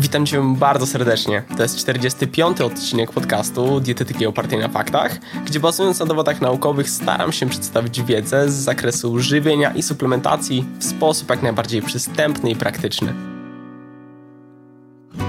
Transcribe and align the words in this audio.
Witam 0.00 0.26
Cię 0.26 0.54
bardzo 0.56 0.86
serdecznie. 0.86 1.42
To 1.56 1.62
jest 1.62 1.76
45. 1.76 2.60
odcinek 2.60 3.12
podcastu 3.12 3.80
Dietetyki 3.80 4.26
opartej 4.26 4.58
na 4.58 4.68
faktach, 4.68 5.18
gdzie 5.46 5.60
bazując 5.60 6.00
na 6.00 6.06
dowodach 6.06 6.40
naukowych 6.40 6.90
staram 6.90 7.32
się 7.32 7.48
przedstawić 7.48 8.02
wiedzę 8.02 8.50
z 8.50 8.54
zakresu 8.54 9.18
żywienia 9.18 9.74
i 9.74 9.82
suplementacji 9.82 10.64
w 10.78 10.84
sposób 10.84 11.30
jak 11.30 11.42
najbardziej 11.42 11.82
przystępny 11.82 12.50
i 12.50 12.56
praktyczny. 12.56 13.14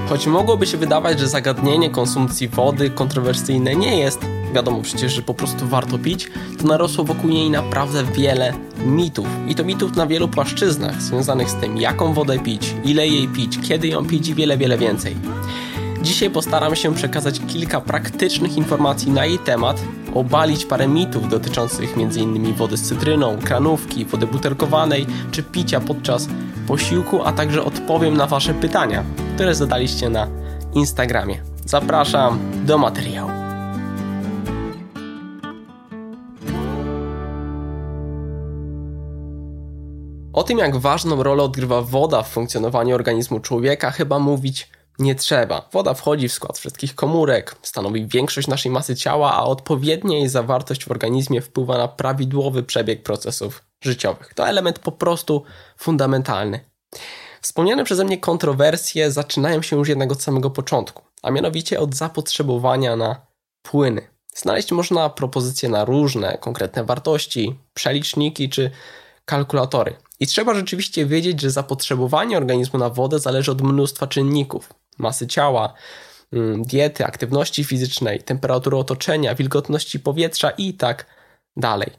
Choć 0.09 0.27
mogłoby 0.27 0.67
się 0.67 0.77
wydawać, 0.77 1.19
że 1.19 1.27
zagadnienie 1.27 1.89
konsumpcji 1.89 2.47
wody 2.47 2.89
kontrowersyjne 2.89 3.75
nie 3.75 3.99
jest, 3.99 4.25
wiadomo 4.51 4.81
przecież, 4.81 5.13
że 5.13 5.21
po 5.21 5.33
prostu 5.33 5.67
warto 5.67 5.99
pić, 5.99 6.27
to 6.59 6.67
narosło 6.67 7.03
wokół 7.03 7.29
niej 7.29 7.49
naprawdę 7.49 8.03
wiele 8.03 8.53
mitów. 8.85 9.27
I 9.47 9.55
to 9.55 9.63
mitów 9.63 9.95
na 9.95 10.07
wielu 10.07 10.27
płaszczyznach, 10.27 11.01
związanych 11.01 11.49
z 11.49 11.55
tym, 11.55 11.77
jaką 11.77 12.13
wodę 12.13 12.39
pić, 12.39 12.75
ile 12.83 13.07
jej 13.07 13.27
pić, 13.27 13.59
kiedy 13.67 13.87
ją 13.87 14.05
pić 14.05 14.27
i 14.27 14.35
wiele, 14.35 14.57
wiele 14.57 14.77
więcej. 14.77 15.15
Dzisiaj 16.01 16.29
postaram 16.29 16.75
się 16.75 16.95
przekazać 16.95 17.41
kilka 17.47 17.81
praktycznych 17.81 18.57
informacji 18.57 19.11
na 19.11 19.25
jej 19.25 19.39
temat, 19.39 19.81
obalić 20.13 20.65
parę 20.65 20.87
mitów 20.87 21.29
dotyczących 21.29 21.97
m.in. 21.97 22.53
wody 22.53 22.77
z 22.77 22.81
cytryną, 22.81 23.37
kranówki, 23.43 24.05
wody 24.05 24.27
butelkowanej 24.27 25.05
czy 25.31 25.43
picia 25.43 25.79
podczas 25.79 26.27
posiłku, 26.67 27.21
a 27.25 27.31
także 27.31 27.63
odpowiem 27.63 28.17
na 28.17 28.27
Wasze 28.27 28.53
pytania, 28.53 29.03
które 29.35 29.55
zadaliście 29.55 30.09
na 30.09 30.27
Instagramie. 30.73 31.43
Zapraszam 31.65 32.39
do 32.65 32.77
materiału. 32.77 33.40
O 40.41 40.43
tym, 40.43 40.57
jak 40.57 40.77
ważną 40.77 41.23
rolę 41.23 41.43
odgrywa 41.43 41.81
woda 41.81 42.23
w 42.23 42.29
funkcjonowaniu 42.29 42.95
organizmu 42.95 43.39
człowieka, 43.39 43.91
chyba 43.91 44.19
mówić 44.19 44.69
nie 44.99 45.15
trzeba. 45.15 45.69
Woda 45.71 45.93
wchodzi 45.93 46.29
w 46.29 46.33
skład 46.33 46.57
wszystkich 46.57 46.95
komórek, 46.95 47.55
stanowi 47.61 48.07
większość 48.07 48.47
naszej 48.47 48.71
masy 48.71 48.95
ciała, 48.95 49.33
a 49.33 49.43
odpowiednia 49.43 50.17
jej 50.17 50.29
zawartość 50.29 50.85
w 50.85 50.91
organizmie 50.91 51.41
wpływa 51.41 51.77
na 51.77 51.87
prawidłowy 51.87 52.63
przebieg 52.63 53.03
procesów 53.03 53.65
życiowych. 53.81 54.33
To 54.33 54.47
element 54.47 54.79
po 54.79 54.91
prostu 54.91 55.43
fundamentalny. 55.77 56.59
Wspomniane 57.41 57.83
przeze 57.83 58.05
mnie 58.05 58.17
kontrowersje 58.17 59.11
zaczynają 59.11 59.61
się 59.61 59.75
już 59.75 59.89
jednak 59.89 60.11
od 60.11 60.21
samego 60.21 60.49
początku, 60.49 61.03
a 61.23 61.31
mianowicie 61.31 61.79
od 61.79 61.95
zapotrzebowania 61.95 62.95
na 62.95 63.25
płyny. 63.61 64.07
Znaleźć 64.35 64.71
można 64.71 65.09
propozycje 65.09 65.69
na 65.69 65.85
różne 65.85 66.37
konkretne 66.37 66.83
wartości, 66.83 67.59
przeliczniki 67.73 68.49
czy 68.49 68.71
kalkulatory. 69.25 69.95
I 70.19 70.27
trzeba 70.27 70.53
rzeczywiście 70.53 71.05
wiedzieć, 71.05 71.41
że 71.41 71.51
zapotrzebowanie 71.51 72.37
organizmu 72.37 72.79
na 72.79 72.89
wodę 72.89 73.19
zależy 73.19 73.51
od 73.51 73.61
mnóstwa 73.61 74.07
czynników: 74.07 74.73
masy 74.97 75.27
ciała, 75.27 75.73
mm, 76.31 76.63
diety, 76.63 77.05
aktywności 77.05 77.63
fizycznej, 77.63 78.23
temperatury 78.23 78.77
otoczenia, 78.77 79.35
wilgotności 79.35 79.99
powietrza 79.99 80.49
i 80.49 80.73
tak 80.73 81.05
dalej. 81.57 81.91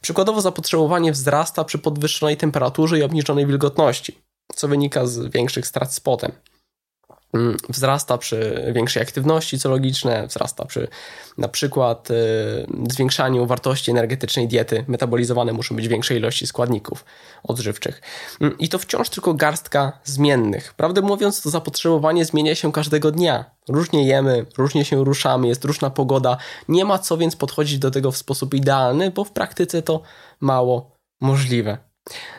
Przykładowo 0.00 0.40
zapotrzebowanie 0.40 1.12
wzrasta 1.12 1.64
przy 1.64 1.78
podwyższonej 1.78 2.36
temperaturze 2.36 2.98
i 2.98 3.02
obniżonej 3.02 3.46
wilgotności, 3.46 4.18
co 4.54 4.68
wynika 4.68 5.06
z 5.06 5.18
większych 5.18 5.66
strat 5.66 5.94
z 5.94 6.00
potem. 6.00 6.32
Mm, 7.34 7.56
wzrasta 7.68 8.18
przy 8.18 8.64
większej 8.74 9.02
aktywności, 9.02 9.58
co 9.58 9.70
logiczne, 9.70 10.26
wzrasta 10.26 10.64
przy 10.64 10.88
na 11.38 11.48
przykład 11.48 12.10
y, 12.10 12.14
zwiększaniu 12.90 13.46
wartości 13.46 13.90
energetycznej 13.90 14.48
diety. 14.48 14.84
Metabolizowane 14.88 15.52
muszą 15.52 15.76
być 15.76 15.88
większej 15.88 16.18
ilości 16.18 16.46
składników 16.46 17.04
odżywczych. 17.42 18.02
Mm, 18.40 18.58
I 18.58 18.68
to 18.68 18.78
wciąż 18.78 19.08
tylko 19.08 19.34
garstka 19.34 19.92
zmiennych. 20.04 20.74
Prawdę 20.74 21.00
mówiąc, 21.00 21.42
to 21.42 21.50
zapotrzebowanie 21.50 22.24
zmienia 22.24 22.54
się 22.54 22.72
każdego 22.72 23.10
dnia. 23.10 23.44
Różnie 23.68 24.06
jemy, 24.06 24.46
różnie 24.58 24.84
się 24.84 25.04
ruszamy, 25.04 25.48
jest 25.48 25.64
różna 25.64 25.90
pogoda. 25.90 26.36
Nie 26.68 26.84
ma 26.84 26.98
co 26.98 27.16
więc 27.16 27.36
podchodzić 27.36 27.78
do 27.78 27.90
tego 27.90 28.12
w 28.12 28.16
sposób 28.16 28.54
idealny, 28.54 29.10
bo 29.10 29.24
w 29.24 29.30
praktyce 29.30 29.82
to 29.82 30.02
mało 30.40 30.96
możliwe. 31.20 31.78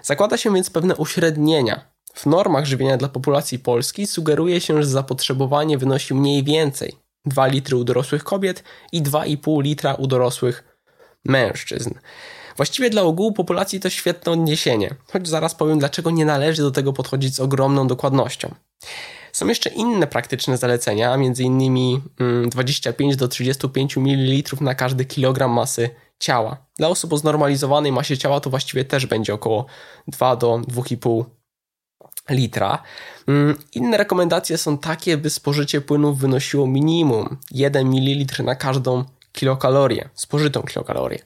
Zakłada 0.04 0.38
się 0.38 0.54
więc 0.54 0.70
pewne 0.70 0.96
uśrednienia 0.96 1.95
w 2.16 2.26
normach 2.26 2.66
żywienia 2.66 2.98
dla 2.98 3.08
populacji 3.08 3.60
polskiej 3.60 4.08
sugeruje 4.08 4.62
się, 4.62 4.84
że 4.84 4.90
zapotrzebowanie 4.90 5.78
wynosi 5.78 6.14
mniej 6.14 6.44
więcej 6.44 6.94
2 7.26 7.48
litry 7.48 7.78
u 7.78 7.84
dorosłych 7.84 8.24
kobiet 8.24 8.64
i 8.92 9.04
2,5 9.04 9.64
litra 9.64 9.94
u 9.94 10.08
dorosłych 10.08 10.78
mężczyzn. 11.26 11.94
Właściwie 12.58 12.90
dla 12.90 13.02
ogółu 13.02 13.32
populacji 13.32 13.80
to 13.80 13.90
świetne 13.90 14.32
odniesienie, 14.32 14.96
choć 15.12 15.28
zaraz 15.28 15.56
powiem, 15.56 15.80
dlaczego 15.80 16.12
nie 16.12 16.26
należy 16.26 16.62
do 16.62 16.72
tego 16.72 16.94
podchodzić 16.94 17.36
z 17.36 17.40
ogromną 17.40 17.88
dokładnością. 17.88 18.56
Są 19.32 19.48
jeszcze 19.48 19.70
inne 19.70 20.08
praktyczne 20.08 20.58
zalecenia, 20.58 21.14
m.in. 21.14 22.02
25 22.50 23.00
mm, 23.00 23.18
do 23.18 23.28
35 23.28 23.98
ml 23.98 24.56
na 24.62 24.76
każdy 24.76 25.06
kilogram 25.06 25.52
masy 25.52 25.90
ciała. 26.20 26.66
Dla 26.78 26.88
osób 26.88 27.14
o 27.14 27.18
znormalizowanej 27.18 27.92
masie 27.92 28.18
ciała 28.18 28.40
to 28.40 28.50
właściwie 28.50 28.86
też 28.86 29.06
będzie 29.06 29.34
około 29.34 29.66
2 30.08 30.36
do 30.36 30.58
2,5 30.58 31.26
litra. 32.30 32.84
Mm, 33.28 33.56
inne 33.74 33.98
rekomendacje 33.98 34.58
są 34.58 34.78
takie, 34.78 35.18
by 35.18 35.30
spożycie 35.30 35.82
płynów 35.82 36.20
wynosiło 36.20 36.68
minimum 36.68 37.38
1 37.52 37.88
ml 37.88 38.44
na 38.44 38.56
każdą 38.56 39.06
kilokalorię, 39.32 40.10
spożytą 40.14 40.62
kilokalorię. 40.62 41.20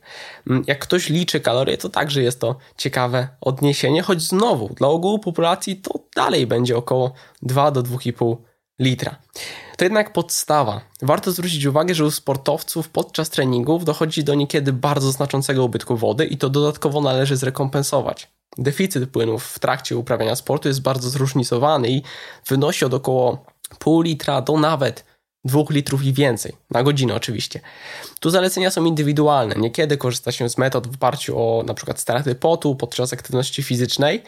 Mm, 0.48 0.64
jak 0.68 0.80
ktoś 0.80 1.10
liczy 1.10 1.40
kalorie, 1.40 1.78
to 1.78 1.90
także 1.90 2.22
jest 2.22 2.40
to 2.40 2.56
ciekawe 2.78 3.28
odniesienie, 3.42 4.02
choć 4.02 4.22
znowu 4.22 4.74
dla 4.74 4.88
ogółu 4.88 5.20
populacji 5.20 5.76
to 5.76 6.00
dalej 6.16 6.48
będzie 6.48 6.78
około 6.78 7.14
2 7.42 7.72
do 7.72 7.84
2,5 7.84 8.38
litra. 8.80 9.16
To 9.78 9.86
jednak 9.86 10.14
podstawa. 10.14 10.82
Warto 11.02 11.32
zwrócić 11.32 11.66
uwagę, 11.66 11.96
że 11.96 12.06
u 12.06 12.12
sportowców 12.12 12.90
podczas 12.90 13.30
treningów 13.30 13.86
dochodzi 13.86 14.24
do 14.24 14.36
niekiedy 14.36 14.74
bardzo 14.74 15.12
znaczącego 15.12 15.64
ubytku 15.64 15.98
wody 15.98 16.26
i 16.26 16.38
to 16.38 16.50
dodatkowo 16.50 17.02
należy 17.02 17.36
zrekompensować. 17.36 18.28
Deficyt 18.58 19.10
płynów 19.10 19.44
w 19.44 19.60
trakcie 19.60 19.98
uprawiania 19.98 20.36
sportu 20.36 20.68
jest 20.68 20.82
bardzo 20.82 21.10
zróżnicowany 21.10 21.90
i 21.90 22.02
wynosi 22.48 22.86
od 22.86 22.94
około 22.94 23.46
pół 23.80 24.02
litra 24.02 24.42
do 24.42 24.58
nawet 24.58 25.06
2 25.46 25.64
litrów 25.70 26.04
i 26.04 26.14
więcej, 26.14 26.56
na 26.72 26.84
godzinę 26.84 27.16
oczywiście. 27.16 27.60
Tu 28.20 28.30
zalecenia 28.30 28.72
są 28.72 28.86
indywidualne. 28.86 29.56
Niekiedy 29.56 29.98
korzysta 29.98 30.32
się 30.32 30.50
z 30.50 30.58
metod 30.58 30.88
w 30.88 30.96
oparciu 30.96 31.38
o 31.38 31.64
na 31.64 31.74
przykład 31.74 32.00
straty 32.00 32.36
potu 32.36 32.76
podczas 32.76 33.14
aktywności 33.14 33.64
fizycznej, 33.64 34.24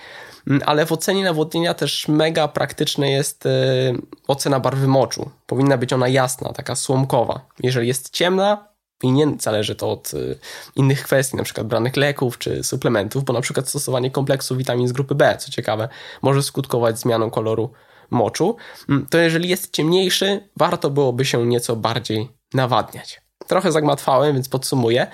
mm, 0.47 0.61
ale 0.65 0.85
w 0.85 0.91
ocenie 0.91 1.23
nawodnienia 1.23 1.73
też 1.73 2.07
mega 2.07 2.47
praktyczne 2.47 3.11
jest 3.11 3.45
yy, 3.45 4.01
ocena 4.27 4.59
barwy 4.59 4.87
moczu. 4.87 5.29
Powinna 5.47 5.77
być 5.77 5.93
ona 5.93 6.07
jasna, 6.07 6.53
taka 6.53 6.75
słomkowa. 6.75 7.45
Jeżeli 7.63 7.87
jest 7.87 8.09
ciemna, 8.09 8.70
i 9.01 9.11
nie 9.11 9.27
zależy 9.39 9.75
to 9.75 9.91
od 9.91 10.13
y, 10.13 10.39
innych 10.75 11.03
kwestii, 11.03 11.37
na 11.37 11.43
przykład 11.43 11.67
branych 11.67 11.97
leków 11.97 12.37
czy 12.37 12.63
suplementów, 12.63 13.23
bo 13.23 13.33
na 13.33 13.41
przykład 13.41 13.69
stosowanie 13.69 14.11
kompleksu 14.11 14.57
witamin 14.57 14.87
z 14.87 14.91
grupy 14.91 15.15
B, 15.15 15.37
co 15.39 15.51
ciekawe, 15.51 15.89
może 16.21 16.43
skutkować 16.43 16.99
zmianą 16.99 17.29
koloru 17.29 17.71
moczu. 18.09 18.55
Mm, 18.89 19.05
to 19.09 19.17
jeżeli 19.17 19.49
jest 19.49 19.73
ciemniejszy, 19.73 20.49
warto 20.57 20.89
byłoby 20.89 21.25
się 21.25 21.45
nieco 21.45 21.75
bardziej 21.75 22.29
nawadniać. 22.53 23.20
Trochę 23.47 23.71
zagmatwałem, 23.71 24.33
więc 24.33 24.49
podsumuję. 24.49 25.07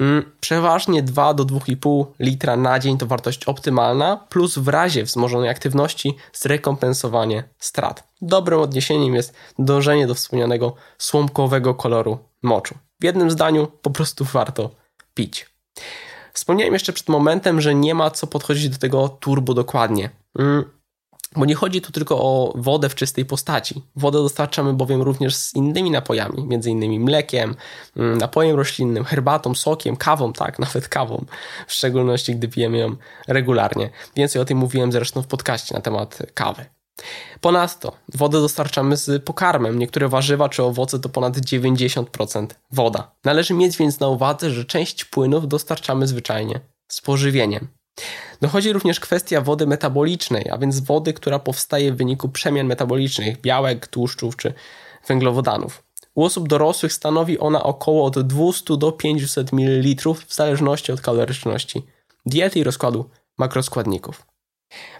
Mm, 0.00 0.32
przeważnie 0.40 1.02
2 1.02 1.34
do 1.34 1.44
2,5 1.44 2.04
litra 2.18 2.56
na 2.56 2.78
dzień 2.78 2.98
to 2.98 3.06
wartość 3.06 3.44
optymalna, 3.44 4.16
plus 4.28 4.58
w 4.58 4.68
razie 4.68 5.04
wzmożonej 5.04 5.48
aktywności 5.48 6.16
zrekompensowanie 6.32 7.44
strat. 7.58 8.08
Dobrym 8.22 8.60
odniesieniem 8.60 9.14
jest 9.14 9.34
dążenie 9.58 10.06
do 10.06 10.14
wspomnianego 10.14 10.74
słomkowego 10.98 11.74
koloru 11.74 12.18
moczu. 12.42 12.74
W 13.00 13.04
jednym 13.04 13.30
zdaniu 13.30 13.66
po 13.66 13.90
prostu 13.90 14.24
warto 14.24 14.70
pić. 15.14 15.50
Wspomniałem 16.32 16.72
jeszcze 16.72 16.92
przed 16.92 17.08
momentem, 17.08 17.60
że 17.60 17.74
nie 17.74 17.94
ma 17.94 18.10
co 18.10 18.26
podchodzić 18.26 18.68
do 18.68 18.78
tego 18.78 19.08
turbo 19.08 19.54
dokładnie. 19.54 20.10
Bo 21.36 21.44
nie 21.44 21.54
chodzi 21.54 21.80
tu 21.80 21.92
tylko 21.92 22.16
o 22.16 22.52
wodę 22.56 22.88
w 22.88 22.94
czystej 22.94 23.24
postaci. 23.24 23.82
Wodę 23.96 24.18
dostarczamy 24.18 24.72
bowiem 24.72 25.02
również 25.02 25.36
z 25.36 25.54
innymi 25.54 25.90
napojami, 25.90 26.44
między 26.44 26.70
innymi 26.70 27.00
mlekiem, 27.00 27.56
mm, 27.96 28.18
napojem 28.18 28.56
roślinnym, 28.56 29.04
herbatą, 29.04 29.54
sokiem, 29.54 29.96
kawą, 29.96 30.32
tak, 30.32 30.58
nawet 30.68 30.88
kawą, 30.88 31.24
w 31.66 31.72
szczególności 31.72 32.36
gdy 32.36 32.48
pijemy 32.48 32.78
ją 32.78 32.96
regularnie. 33.28 33.90
Więcej 34.16 34.42
o 34.42 34.44
tym 34.44 34.58
mówiłem 34.58 34.92
zresztą 34.92 35.22
w 35.22 35.26
podcaście 35.26 35.74
na 35.74 35.80
temat 35.80 36.18
kawy. 36.34 36.64
Ponadto 37.40 37.92
wodę 38.14 38.40
dostarczamy 38.40 38.96
z 38.96 39.24
pokarmem. 39.24 39.78
Niektóre 39.78 40.08
warzywa 40.08 40.48
czy 40.48 40.62
owoce 40.62 40.98
to 40.98 41.08
ponad 41.08 41.36
90% 41.36 42.46
woda. 42.70 43.14
Należy 43.24 43.54
mieć 43.54 43.76
więc 43.76 44.00
na 44.00 44.08
uwadze, 44.08 44.50
że 44.50 44.64
część 44.64 45.04
płynów 45.04 45.48
dostarczamy 45.48 46.06
zwyczajnie 46.06 46.60
z 46.88 47.00
pożywieniem. 47.00 47.68
Dochodzi 48.40 48.72
również 48.72 49.00
kwestia 49.00 49.40
wody 49.40 49.66
metabolicznej, 49.66 50.50
a 50.50 50.58
więc 50.58 50.80
wody, 50.80 51.12
która 51.12 51.38
powstaje 51.38 51.92
w 51.92 51.96
wyniku 51.96 52.28
przemian 52.28 52.66
metabolicznych 52.66 53.40
białek, 53.40 53.86
tłuszczów 53.86 54.36
czy 54.36 54.54
węglowodanów. 55.08 55.82
U 56.14 56.24
osób 56.24 56.48
dorosłych 56.48 56.92
stanowi 56.92 57.38
ona 57.38 57.62
około 57.62 58.04
od 58.04 58.20
200 58.20 58.76
do 58.76 58.92
500 58.92 59.52
ml 59.52 60.14
w 60.26 60.34
zależności 60.34 60.92
od 60.92 61.00
kaloryczności 61.00 61.82
diety 62.26 62.58
i 62.58 62.64
rozkładu 62.64 63.10
makroskładników. 63.38 64.26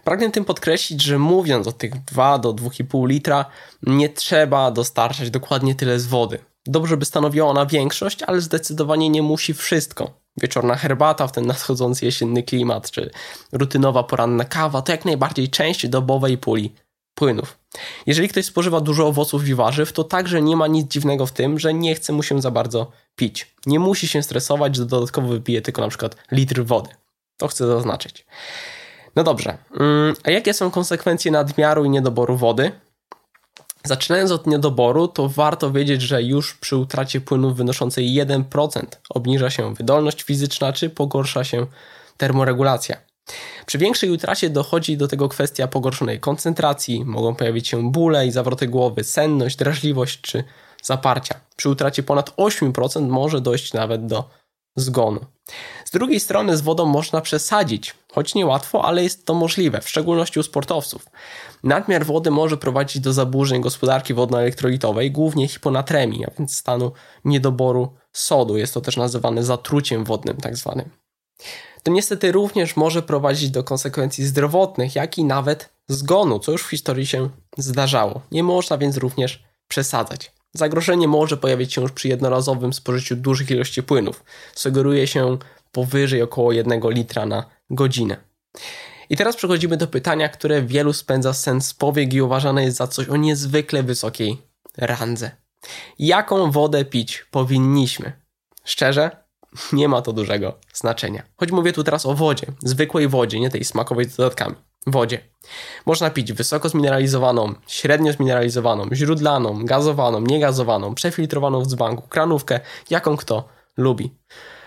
Pragnę 0.04 0.30
tym 0.30 0.44
podkreślić, 0.44 1.02
że 1.02 1.18
mówiąc 1.18 1.66
o 1.66 1.72
tych 1.72 2.04
2 2.04 2.38
do 2.38 2.52
2,5 2.52 3.08
litra, 3.08 3.44
nie 3.82 4.08
trzeba 4.08 4.70
dostarczać 4.70 5.30
dokładnie 5.30 5.74
tyle 5.74 6.00
z 6.00 6.06
wody. 6.06 6.38
Dobrze 6.66 6.96
by 6.96 7.04
stanowiła 7.04 7.48
ona 7.48 7.66
większość, 7.66 8.22
ale 8.22 8.40
zdecydowanie 8.40 9.08
nie 9.08 9.22
musi 9.22 9.54
wszystko. 9.54 10.19
Wieczorna 10.36 10.74
herbata 10.74 11.26
w 11.26 11.32
ten 11.32 11.46
nadchodzący 11.46 12.04
jesienny 12.04 12.42
klimat, 12.42 12.90
czy 12.90 13.10
rutynowa 13.52 14.02
poranna 14.02 14.44
kawa 14.44 14.82
to 14.82 14.92
jak 14.92 15.04
najbardziej 15.04 15.48
część 15.48 15.88
dobowej 15.88 16.38
puli 16.38 16.74
płynów. 17.14 17.58
Jeżeli 18.06 18.28
ktoś 18.28 18.44
spożywa 18.44 18.80
dużo 18.80 19.06
owoców 19.06 19.48
i 19.48 19.54
warzyw, 19.54 19.92
to 19.92 20.04
także 20.04 20.42
nie 20.42 20.56
ma 20.56 20.66
nic 20.66 20.92
dziwnego 20.92 21.26
w 21.26 21.32
tym, 21.32 21.58
że 21.58 21.74
nie 21.74 21.94
chce 21.94 22.12
mu 22.12 22.22
się 22.22 22.42
za 22.42 22.50
bardzo 22.50 22.92
pić. 23.16 23.54
Nie 23.66 23.78
musi 23.78 24.08
się 24.08 24.22
stresować, 24.22 24.76
że 24.76 24.86
dodatkowo 24.86 25.28
wypije 25.28 25.62
tylko 25.62 25.82
na 25.82 25.88
przykład 25.88 26.16
litr 26.32 26.64
wody. 26.64 26.90
To 27.36 27.48
chcę 27.48 27.66
zaznaczyć. 27.66 28.26
No 29.16 29.24
dobrze, 29.24 29.58
mm, 29.80 30.14
a 30.24 30.30
jakie 30.30 30.54
są 30.54 30.70
konsekwencje 30.70 31.30
nadmiaru 31.30 31.84
i 31.84 31.90
niedoboru 31.90 32.36
wody? 32.36 32.72
Zaczynając 33.84 34.30
od 34.30 34.46
niedoboru, 34.46 35.08
to 35.08 35.28
warto 35.28 35.70
wiedzieć, 35.70 36.02
że 36.02 36.22
już 36.22 36.54
przy 36.54 36.76
utracie 36.76 37.20
płynów 37.20 37.56
wynoszącej 37.56 38.20
1% 38.26 38.86
obniża 39.10 39.50
się 39.50 39.74
wydolność 39.74 40.22
fizyczna 40.22 40.72
czy 40.72 40.90
pogorsza 40.90 41.44
się 41.44 41.66
termoregulacja. 42.16 42.96
Przy 43.66 43.78
większej 43.78 44.10
utracie 44.10 44.50
dochodzi 44.50 44.96
do 44.96 45.08
tego 45.08 45.28
kwestia 45.28 45.68
pogorszonej 45.68 46.20
koncentracji, 46.20 47.04
mogą 47.04 47.34
pojawić 47.34 47.68
się 47.68 47.90
bóle 47.92 48.26
i 48.26 48.30
zawroty 48.30 48.68
głowy, 48.68 49.04
senność, 49.04 49.56
drażliwość 49.56 50.20
czy 50.20 50.44
zaparcia. 50.82 51.40
Przy 51.56 51.68
utracie 51.68 52.02
ponad 52.02 52.30
8% 52.36 53.08
może 53.08 53.40
dojść 53.40 53.72
nawet 53.72 54.06
do 54.06 54.30
zgonu. 54.76 55.20
Z 55.84 55.90
drugiej 55.90 56.20
strony 56.20 56.56
z 56.56 56.60
wodą 56.60 56.86
można 56.86 57.20
przesadzić, 57.20 57.94
choć 58.12 58.34
niełatwo, 58.34 58.84
ale 58.84 59.02
jest 59.02 59.26
to 59.26 59.34
możliwe, 59.34 59.80
w 59.80 59.88
szczególności 59.88 60.40
u 60.40 60.42
sportowców. 60.42 61.06
Nadmiar 61.64 62.06
wody 62.06 62.30
może 62.30 62.56
prowadzić 62.56 63.02
do 63.02 63.12
zaburzeń 63.12 63.62
gospodarki 63.62 64.14
wodno-elektrolitowej, 64.14 65.10
głównie 65.10 65.48
hiponatremii, 65.48 66.24
a 66.24 66.30
więc 66.38 66.56
stanu 66.56 66.92
niedoboru 67.24 67.94
sodu. 68.12 68.56
Jest 68.56 68.74
to 68.74 68.80
też 68.80 68.96
nazywane 68.96 69.44
zatruciem 69.44 70.04
wodnym 70.04 70.36
tak 70.36 70.56
zwanym. 70.56 70.90
To 71.82 71.92
niestety 71.92 72.32
również 72.32 72.76
może 72.76 73.02
prowadzić 73.02 73.50
do 73.50 73.64
konsekwencji 73.64 74.26
zdrowotnych, 74.26 74.94
jak 74.94 75.18
i 75.18 75.24
nawet 75.24 75.68
zgonu, 75.88 76.38
co 76.38 76.52
już 76.52 76.62
w 76.62 76.70
historii 76.70 77.06
się 77.06 77.28
zdarzało. 77.58 78.20
Nie 78.32 78.42
można 78.42 78.78
więc 78.78 78.96
również 78.96 79.44
przesadzać. 79.68 80.32
Zagrożenie 80.52 81.08
może 81.08 81.36
pojawić 81.36 81.74
się 81.74 81.82
już 81.82 81.92
przy 81.92 82.08
jednorazowym 82.08 82.72
spożyciu 82.72 83.16
dużych 83.16 83.50
ilości 83.50 83.82
płynów. 83.82 84.24
Sugeruje 84.54 85.06
się 85.06 85.38
powyżej 85.72 86.22
około 86.22 86.52
1 86.52 86.80
litra 86.84 87.26
na 87.26 87.44
godzinę. 87.70 88.16
I 89.10 89.16
teraz 89.16 89.36
przechodzimy 89.36 89.76
do 89.76 89.86
pytania, 89.86 90.28
które 90.28 90.62
wielu 90.62 90.92
spędza 90.92 91.32
sens 91.32 91.74
powiek 91.74 92.12
i 92.14 92.22
uważane 92.22 92.64
jest 92.64 92.76
za 92.76 92.86
coś 92.86 93.08
o 93.08 93.16
niezwykle 93.16 93.82
wysokiej 93.82 94.42
randze. 94.78 95.30
Jaką 95.98 96.50
wodę 96.50 96.84
pić 96.84 97.26
powinniśmy? 97.30 98.12
Szczerze, 98.64 99.10
nie 99.72 99.88
ma 99.88 100.02
to 100.02 100.12
dużego 100.12 100.58
znaczenia. 100.72 101.22
Choć 101.36 101.52
mówię 101.52 101.72
tu 101.72 101.84
teraz 101.84 102.06
o 102.06 102.14
wodzie, 102.14 102.46
zwykłej 102.62 103.08
wodzie, 103.08 103.40
nie 103.40 103.50
tej 103.50 103.64
smakowej 103.64 104.04
z 104.04 104.16
dodatkami 104.16 104.56
wodzie. 104.86 105.20
Można 105.86 106.10
pić 106.10 106.32
wysoko 106.32 106.68
zmineralizowaną, 106.68 107.54
średnio 107.66 108.12
zmineralizowaną, 108.12 108.88
źródlaną, 108.92 109.64
gazowaną, 109.64 110.20
niegazowaną, 110.20 110.94
przefiltrowaną 110.94 111.60
w 111.60 111.66
dzbanku, 111.66 112.08
kranówkę, 112.08 112.60
jaką 112.90 113.16
kto 113.16 113.48
lubi. 113.76 114.14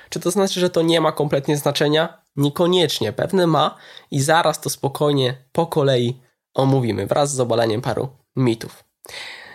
Czy 0.09 0.19
to 0.19 0.31
znaczy, 0.31 0.59
że 0.59 0.69
to 0.69 0.81
nie 0.81 1.01
ma 1.01 1.11
kompletnie 1.11 1.57
znaczenia? 1.57 2.23
Niekoniecznie, 2.35 3.13
pewne 3.13 3.47
ma 3.47 3.77
i 4.11 4.21
zaraz 4.21 4.61
to 4.61 4.69
spokojnie 4.69 5.37
po 5.51 5.67
kolei 5.67 6.21
omówimy 6.53 7.07
wraz 7.07 7.35
z 7.35 7.39
obaleniem 7.39 7.81
paru 7.81 8.09
mitów. 8.35 8.83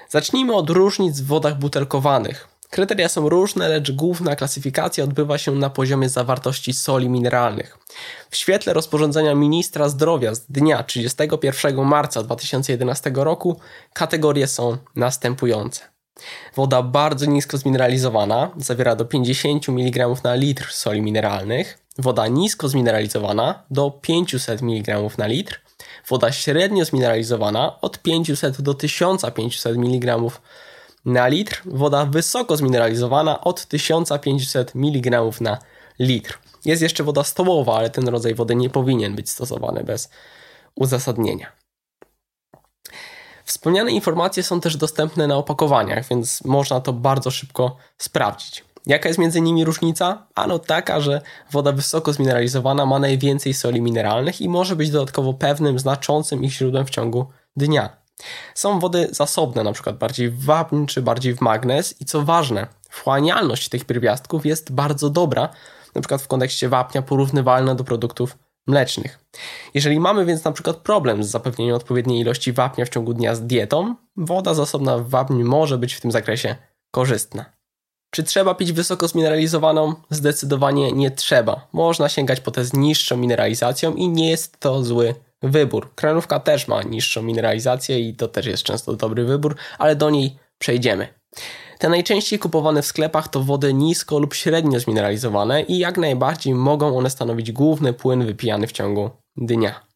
Zacznijmy 0.09 0.55
od 0.55 0.71
różnic 0.71 1.21
w 1.21 1.27
wodach 1.27 1.59
butelkowanych. 1.59 2.49
Kryteria 2.71 3.09
są 3.09 3.29
różne, 3.29 3.69
lecz 3.69 3.91
główna 3.91 4.37
klasyfikacja 4.37 5.05
odbywa 5.05 5.39
się 5.39 5.53
na 5.53 5.71
poziomie 5.71 6.09
zawartości 6.09 6.73
soli 6.73 7.09
mineralnych. 7.09 7.79
W 8.31 8.37
świetle 8.37 8.73
rozporządzenia 8.73 9.35
ministra 9.35 9.89
zdrowia 9.89 10.35
z 10.35 10.47
dnia 10.47 10.83
31 10.83 11.85
marca 11.85 12.23
2011 12.23 13.13
roku 13.15 13.61
kategorie 13.93 14.47
są 14.47 14.77
następujące. 14.97 15.81
Woda 16.57 16.83
bardzo 16.83 17.27
nisko 17.27 17.59
zmineralizowana 17.59 18.51
zawiera 18.57 18.97
do 18.97 19.05
50 19.05 19.69
mg 19.69 20.09
na 20.25 20.35
litr 20.35 20.67
soli 20.71 21.03
mineralnych, 21.03 21.79
woda 21.99 22.27
nisko 22.27 22.69
zmineralizowana 22.69 23.63
do 23.71 23.91
500 23.91 24.63
mg 24.63 25.19
na 25.19 25.27
litr, 25.27 25.61
woda 26.09 26.33
średnio 26.33 26.85
zmineralizowana 26.85 27.81
od 27.81 28.03
500 28.03 28.63
do 28.63 28.75
1500 28.75 29.77
mg 29.77 30.19
na 31.05 31.29
litr, 31.29 31.63
woda 31.65 32.07
wysoko 32.07 32.57
zmineralizowana 32.57 33.41
od 33.41 33.67
1500 33.67 34.75
mg 34.75 35.11
na 35.41 35.59
litr. 35.99 36.39
Jest 36.65 36.83
jeszcze 36.83 37.05
woda 37.05 37.25
stołowa, 37.25 37.77
ale 37.77 37.91
ten 37.91 38.09
rodzaj 38.09 38.35
wody 38.35 38.55
nie 38.55 38.71
powinien 38.71 39.15
być 39.15 39.31
stosowany 39.31 39.85
bez 39.85 40.11
uzasadnienia. 40.75 41.53
Wspomniane 43.45 43.91
informacje 43.91 44.43
są 44.43 44.61
też 44.61 44.77
dostępne 44.77 45.27
na 45.27 45.37
opakowaniach, 45.37 46.09
więc 46.09 46.45
można 46.45 46.81
to 46.81 46.93
bardzo 46.93 47.31
szybko 47.31 47.77
sprawdzić. 47.99 48.65
Jaka 48.87 49.09
jest 49.09 49.19
między 49.19 49.41
nimi 49.41 49.65
różnica? 49.65 50.27
Ano 50.35 50.59
taka, 50.59 51.01
że 51.01 51.21
woda 51.51 51.73
wysoko 51.73 52.13
zmineralizowana 52.13 52.87
ma 52.87 52.99
najwięcej 52.99 53.55
soli 53.55 53.81
mineralnych 53.81 54.41
i 54.41 54.49
może 54.49 54.77
być 54.77 54.91
dodatkowo 54.91 55.35
pewnym, 55.35 55.79
znaczącym 55.79 56.45
ich 56.45 56.53
źródłem 56.53 56.87
w 56.87 56.91
ciągu 56.91 57.27
dnia. 57.57 57.98
Są 58.55 58.81
wody 58.81 59.09
zasobne, 59.11 59.65
przykład 59.73 59.99
bardziej 59.99 60.31
w 60.31 60.45
wapń 60.45 60.87
czy 60.87 61.03
bardziej 61.03 61.35
w 61.35 61.41
magnez 61.41 62.01
i 62.01 62.05
co 62.05 62.23
ważne, 62.23 62.67
wchłanialność 62.89 63.69
tych 63.69 63.85
pierwiastków 63.85 64.47
jest 64.47 64.73
bardzo 64.73 65.11
dobra, 65.11 65.49
przykład 66.01 66.23
w 66.23 66.29
kontekście 66.29 66.69
wapnia 66.69 67.03
porównywalna 67.03 67.75
do 67.75 67.85
produktów 67.85 68.39
mlecznych. 68.67 69.19
Jeżeli 69.75 70.01
mamy 70.01 70.25
więc 70.25 70.43
przykład 70.53 70.77
problem 70.77 71.25
z 71.25 71.29
zapewnieniem 71.29 71.77
odpowiedniej 71.77 72.21
ilości 72.21 72.53
wapnia 72.53 72.85
w 72.85 72.89
ciągu 72.89 73.15
dnia 73.15 73.35
z 73.35 73.47
dietą, 73.47 73.95
woda 74.17 74.55
zasobna 74.55 74.99
w 74.99 75.09
wapniu 75.09 75.47
może 75.47 75.79
być 75.79 75.95
w 75.95 76.01
tym 76.01 76.13
zakresie 76.13 76.57
korzystna. 76.91 77.45
Czy 78.11 78.23
trzeba 78.23 78.55
pić 78.55 78.73
wysoko 78.73 79.09
zmineralizowaną? 79.09 79.95
Zdecydowanie 80.11 80.93
nie 80.93 81.11
trzeba. 81.11 81.69
Można 81.73 82.09
sięgać 82.09 82.41
po 82.41 82.51
tę 82.51 82.65
z 82.65 82.73
niższą 82.73 83.17
mineralizacją 83.17 83.95
i 83.95 84.09
nie 84.09 84.31
jest 84.31 84.61
to 84.61 84.85
zły 84.85 85.15
wybór. 85.43 85.95
Kranówka 85.95 86.41
też 86.41 86.69
ma 86.69 86.83
niższą 86.83 87.23
mineralizację 87.23 88.01
i 88.01 88.15
to 88.15 88.29
też 88.29 88.47
jest 88.47 88.63
często 88.63 88.97
dobry 88.97 89.25
wybór, 89.25 89.57
ale 89.79 89.97
do 89.97 90.11
niej 90.11 90.39
przejdziemy. 90.59 91.09
Te 91.79 91.89
najczęściej 91.89 92.39
kupowane 92.39 92.83
w 92.83 92.87
sklepach 92.87 93.29
to 93.29 93.43
wody 93.43 93.75
nisko 93.75 94.19
lub 94.19 94.35
średnio 94.35 94.81
zmineralizowane 94.81 95.63
i 95.63 95.79
jak 95.79 95.99
najbardziej 95.99 96.55
mogą 96.55 96.99
one 96.99 97.11
stanowić 97.11 97.53
główny 97.53 97.93
płyn 97.93 98.27
wypijany 98.27 98.67
w 98.67 98.73
ciągu 98.73 99.11
dnia. 99.37 99.89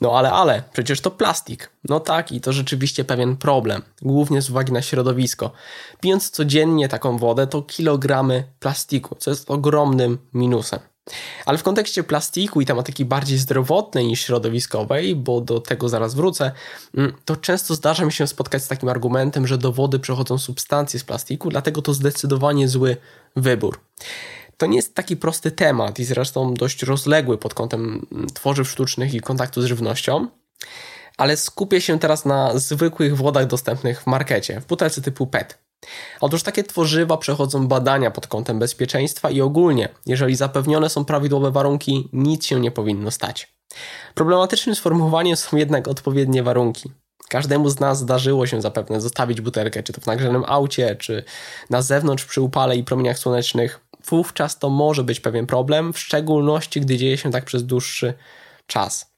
No 0.00 0.18
ale, 0.18 0.32
ale, 0.32 0.62
przecież 0.72 1.00
to 1.00 1.10
plastik. 1.10 1.70
No 1.88 2.00
tak, 2.00 2.32
i 2.32 2.40
to 2.40 2.52
rzeczywiście 2.52 3.04
pewien 3.04 3.36
problem, 3.36 3.82
głównie 4.02 4.42
z 4.42 4.50
uwagi 4.50 4.72
na 4.72 4.82
środowisko. 4.82 5.50
Pijąc 6.00 6.30
codziennie 6.30 6.88
taką 6.88 7.18
wodę, 7.18 7.46
to 7.46 7.62
kilogramy 7.62 8.44
plastiku, 8.58 9.14
co 9.14 9.30
jest 9.30 9.50
ogromnym 9.50 10.18
minusem. 10.34 10.80
Ale 11.46 11.58
w 11.58 11.62
kontekście 11.62 12.04
plastiku 12.04 12.60
i 12.60 12.66
tematyki 12.66 13.04
bardziej 13.04 13.38
zdrowotnej 13.38 14.06
niż 14.06 14.20
środowiskowej, 14.20 15.16
bo 15.16 15.40
do 15.40 15.60
tego 15.60 15.88
zaraz 15.88 16.14
wrócę, 16.14 16.52
mm, 16.94 17.12
to 17.24 17.36
często 17.36 17.74
zdarza 17.74 18.04
mi 18.04 18.12
się 18.12 18.26
spotkać 18.26 18.62
z 18.62 18.68
takim 18.68 18.88
argumentem, 18.88 19.46
że 19.46 19.58
do 19.58 19.72
wody 19.72 19.98
przechodzą 19.98 20.38
substancje 20.38 21.00
z 21.00 21.04
plastiku, 21.04 21.50
dlatego 21.50 21.82
to 21.82 21.94
zdecydowanie 21.94 22.68
zły 22.68 22.96
wybór. 23.36 23.80
To 24.56 24.66
nie 24.66 24.76
jest 24.76 24.94
taki 24.94 25.16
prosty 25.16 25.50
temat 25.50 25.98
i 25.98 26.04
zresztą 26.04 26.54
dość 26.54 26.82
rozległy 26.82 27.38
pod 27.38 27.54
kątem 27.54 28.06
mm, 28.12 28.26
tworzyw 28.26 28.70
sztucznych 28.70 29.14
i 29.14 29.20
kontaktu 29.20 29.62
z 29.62 29.64
żywnością, 29.64 30.28
ale 31.16 31.36
skupię 31.36 31.80
się 31.80 31.98
teraz 31.98 32.24
na 32.24 32.58
zwykłych 32.58 33.16
wodach 33.16 33.46
dostępnych 33.46 34.02
w 34.02 34.06
markecie, 34.06 34.60
w 34.60 34.66
butelce 34.66 35.02
typu 35.02 35.26
PET. 35.26 35.63
Otóż 36.20 36.42
takie 36.42 36.64
tworzywa 36.64 37.16
przechodzą 37.16 37.68
badania 37.68 38.10
pod 38.10 38.26
kątem 38.26 38.58
bezpieczeństwa 38.58 39.30
i 39.30 39.40
ogólnie, 39.40 39.88
jeżeli 40.06 40.36
zapewnione 40.36 40.88
są 40.88 41.04
prawidłowe 41.04 41.50
warunki, 41.50 42.08
nic 42.12 42.46
się 42.46 42.60
nie 42.60 42.70
powinno 42.70 43.10
stać. 43.10 43.54
Problematycznym 44.14 44.74
sformułowaniem 44.74 45.36
są 45.36 45.56
jednak 45.56 45.88
odpowiednie 45.88 46.42
warunki. 46.42 46.92
Każdemu 47.28 47.68
z 47.70 47.80
nas 47.80 47.98
zdarzyło 47.98 48.46
się 48.46 48.62
zapewne 48.62 49.00
zostawić 49.00 49.40
butelkę, 49.40 49.82
czy 49.82 49.92
to 49.92 50.00
w 50.00 50.06
nagrzanym 50.06 50.44
aucie, 50.46 50.96
czy 50.96 51.24
na 51.70 51.82
zewnątrz 51.82 52.24
przy 52.24 52.40
upale 52.40 52.76
i 52.76 52.84
promieniach 52.84 53.18
słonecznych. 53.18 53.80
Wówczas 54.06 54.58
to 54.58 54.70
może 54.70 55.04
być 55.04 55.20
pewien 55.20 55.46
problem, 55.46 55.92
w 55.92 55.98
szczególności 55.98 56.80
gdy 56.80 56.96
dzieje 56.96 57.18
się 57.18 57.30
tak 57.30 57.44
przez 57.44 57.64
dłuższy 57.64 58.14
czas. 58.66 59.14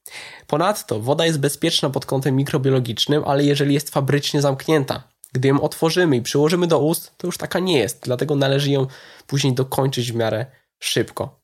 Ponadto 0.47 1.01
woda 1.01 1.27
jest 1.27 1.41
bezpieczna 1.41 1.91
pod 1.91 2.07
kątem 2.07 2.37
mikrobiologicznym, 2.37 3.23
ale 3.27 3.45
jeżeli 3.45 3.75
jest 3.75 3.91
fabrycznie 3.91 4.43
zamknięta, 4.43 5.03
gdy 5.39 5.49
ją 5.49 5.61
otworzymy 5.61 6.17
i 6.17 6.23
przyłożymy 6.23 6.67
do 6.67 6.79
ust, 6.79 7.13
to 7.17 7.27
już 7.27 7.39
taka 7.39 7.59
nie 7.59 7.79
jest, 7.79 8.01
dlatego 8.03 8.37
należy 8.37 8.71
ją 8.71 8.87
później 9.27 9.53
dokończyć 9.55 10.13
w 10.13 10.15
miarę 10.15 10.47
szybko. 10.79 11.41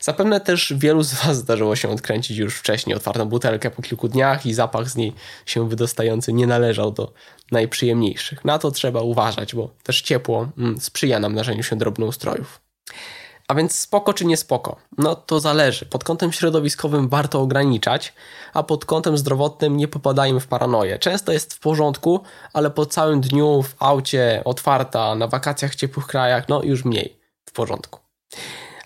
Zapewne 0.00 0.40
też 0.40 0.74
wielu 0.76 1.02
z 1.02 1.14
Was 1.14 1.36
zdarzyło 1.36 1.76
się 1.76 1.90
odkręcić 1.90 2.38
już 2.38 2.56
wcześniej 2.56 2.96
otwartą 2.96 3.24
butelkę 3.24 3.70
po 3.70 3.82
kilku 3.82 4.08
dniach 4.08 4.46
i 4.46 4.54
zapach 4.54 4.90
z 4.90 4.96
niej 4.96 5.12
się 5.46 5.68
wydostający 5.68 6.32
nie 6.32 6.46
należał 6.46 6.92
do 6.92 7.12
najprzyjemniejszych. 7.52 8.44
Na 8.44 8.58
to 8.58 8.70
trzeba 8.70 9.00
uważać, 9.00 9.54
bo 9.54 9.70
też 9.82 10.02
ciepło 10.02 10.48
mm, 10.58 10.80
sprzyja 10.80 11.20
namnażeniu 11.20 11.62
się 11.62 11.76
drobnoustrojów. 11.76 12.60
A 13.48 13.54
więc 13.54 13.78
spoko 13.78 14.12
czy 14.12 14.24
nie 14.24 14.36
spoko? 14.36 14.76
No 14.98 15.14
to 15.14 15.40
zależy. 15.40 15.86
Pod 15.86 16.04
kątem 16.04 16.32
środowiskowym 16.32 17.08
warto 17.08 17.40
ograniczać, 17.40 18.12
a 18.54 18.62
pod 18.62 18.84
kątem 18.84 19.18
zdrowotnym 19.18 19.76
nie 19.76 19.88
popadajmy 19.88 20.40
w 20.40 20.46
paranoję. 20.46 20.98
Często 20.98 21.32
jest 21.32 21.54
w 21.54 21.60
porządku, 21.60 22.20
ale 22.52 22.70
po 22.70 22.86
całym 22.86 23.20
dniu 23.20 23.62
w 23.62 23.74
aucie, 23.78 24.42
otwarta, 24.44 25.14
na 25.14 25.26
wakacjach 25.26 25.72
w 25.72 25.74
ciepłych 25.74 26.06
krajach, 26.06 26.48
no 26.48 26.62
już 26.62 26.84
mniej 26.84 27.20
w 27.48 27.52
porządku. 27.52 28.00